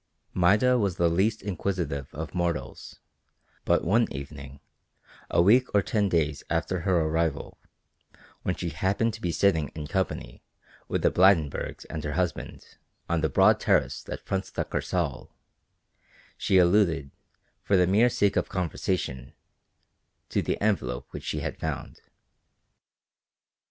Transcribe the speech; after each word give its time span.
Maida 0.33 0.79
was 0.79 0.95
the 0.95 1.09
least 1.11 1.43
inquisitive 1.43 2.11
of 2.11 2.33
mortals, 2.33 2.99
but 3.65 3.83
one 3.85 4.11
evening, 4.11 4.59
a 5.29 5.43
week 5.43 5.67
or 5.75 5.83
ten 5.83 6.09
days 6.09 6.41
after 6.49 6.79
her 6.79 7.01
arrival, 7.01 7.59
when 8.41 8.55
she 8.55 8.69
happened 8.69 9.13
to 9.13 9.21
be 9.21 9.31
sitting 9.31 9.67
in 9.75 9.85
company 9.85 10.41
with 10.87 11.03
the 11.03 11.11
Blydenburgs 11.11 11.85
and 11.85 12.03
her 12.03 12.13
husband 12.13 12.79
on 13.07 13.21
the 13.21 13.29
broad 13.29 13.59
terrace 13.59 14.01
that 14.01 14.25
fronts 14.25 14.49
the 14.49 14.65
Kursaal, 14.65 15.35
she 16.35 16.57
alluded, 16.57 17.11
for 17.61 17.77
the 17.77 17.85
mere 17.85 18.09
sake 18.09 18.35
of 18.35 18.49
conversation, 18.49 19.33
to 20.29 20.41
the 20.41 20.59
envelope 20.59 21.05
which 21.11 21.23
she 21.25 21.41
had 21.41 21.59
found. 21.59 22.01